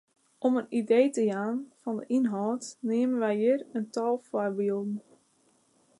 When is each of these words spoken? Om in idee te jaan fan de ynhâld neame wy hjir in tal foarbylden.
Om 0.45 0.57
in 0.57 0.65
idee 0.79 1.09
te 1.15 1.23
jaan 1.31 1.57
fan 1.81 1.95
de 1.99 2.05
ynhâld 2.17 2.63
neame 2.87 3.15
wy 3.23 3.31
hjir 3.41 3.59
in 3.77 3.85
tal 3.93 4.15
foarbylden. 4.27 4.95